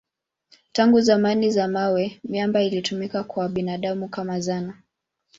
Tangu 0.71 1.01
zama 1.01 1.49
za 1.49 1.67
mawe 1.67 2.19
miamba 2.23 2.63
ilitumiwa 2.63 3.25
na 3.37 3.49
binadamu 3.49 4.09
kama 4.09 4.39
zana. 4.39 4.77